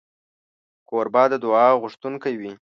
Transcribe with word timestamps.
کوربه 0.89 1.23
د 1.31 1.33
دعا 1.43 1.67
غوښتونکی 1.81 2.33
وي. 2.39 2.51